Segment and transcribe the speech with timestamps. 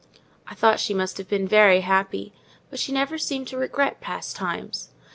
[0.47, 2.33] I thought she must have been very happy:
[2.71, 4.89] but she never seemed to regret past times.